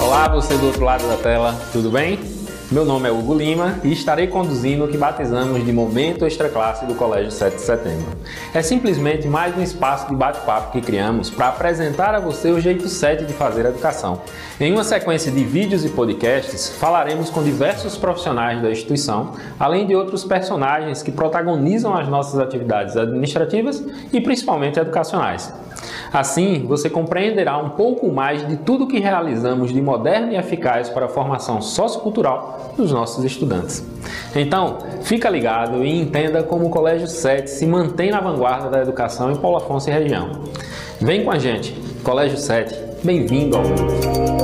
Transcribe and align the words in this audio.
Olá, 0.00 0.28
você 0.28 0.56
do 0.56 0.66
outro 0.66 0.84
lado 0.84 1.06
da 1.08 1.16
tela, 1.16 1.58
tudo 1.72 1.90
bem? 1.90 2.45
Meu 2.68 2.84
nome 2.84 3.08
é 3.08 3.12
Hugo 3.12 3.32
Lima 3.32 3.78
e 3.84 3.92
estarei 3.92 4.26
conduzindo 4.26 4.84
o 4.84 4.88
que 4.88 4.98
batizamos 4.98 5.64
de 5.64 5.72
Momento 5.72 6.26
Extra 6.26 6.48
Classe 6.48 6.84
do 6.84 6.96
Colégio 6.96 7.30
7 7.30 7.54
de 7.54 7.62
Setembro. 7.62 8.08
É 8.52 8.60
simplesmente 8.60 9.28
mais 9.28 9.56
um 9.56 9.62
espaço 9.62 10.08
de 10.08 10.16
bate-papo 10.16 10.72
que 10.72 10.80
criamos 10.80 11.30
para 11.30 11.46
apresentar 11.46 12.12
a 12.12 12.18
você 12.18 12.50
o 12.50 12.60
jeito 12.60 12.88
7 12.88 13.24
de 13.24 13.32
fazer 13.32 13.66
educação. 13.66 14.20
Em 14.58 14.72
uma 14.72 14.82
sequência 14.82 15.30
de 15.30 15.44
vídeos 15.44 15.84
e 15.84 15.90
podcasts, 15.90 16.70
falaremos 16.70 17.30
com 17.30 17.40
diversos 17.40 17.96
profissionais 17.96 18.60
da 18.60 18.68
instituição, 18.68 19.34
além 19.60 19.86
de 19.86 19.94
outros 19.94 20.24
personagens 20.24 21.04
que 21.04 21.12
protagonizam 21.12 21.96
as 21.96 22.08
nossas 22.08 22.40
atividades 22.40 22.96
administrativas 22.96 23.80
e 24.12 24.20
principalmente 24.20 24.80
educacionais. 24.80 25.52
Assim, 26.12 26.64
você 26.66 26.88
compreenderá 26.88 27.58
um 27.58 27.70
pouco 27.70 28.10
mais 28.10 28.46
de 28.46 28.56
tudo 28.56 28.86
que 28.86 28.98
realizamos 28.98 29.72
de 29.72 29.80
moderno 29.80 30.32
e 30.32 30.36
eficaz 30.36 30.88
para 30.88 31.06
a 31.06 31.08
formação 31.08 31.60
sociocultural 31.60 32.72
dos 32.76 32.92
nossos 32.92 33.24
estudantes. 33.24 33.84
Então, 34.34 34.78
fica 35.02 35.28
ligado 35.28 35.84
e 35.84 36.00
entenda 36.00 36.42
como 36.42 36.66
o 36.66 36.70
Colégio 36.70 37.06
7 37.06 37.50
se 37.50 37.66
mantém 37.66 38.10
na 38.10 38.20
vanguarda 38.20 38.68
da 38.68 38.80
educação 38.80 39.30
em 39.32 39.36
Paulo 39.36 39.58
Afonso 39.58 39.88
e 39.90 39.92
região. 39.92 40.30
Vem 41.00 41.24
com 41.24 41.30
a 41.30 41.38
gente, 41.38 41.72
Colégio 42.02 42.38
7, 42.38 42.74
bem-vindo 43.02 43.56
ao 43.56 43.62
mundo! 43.62 44.35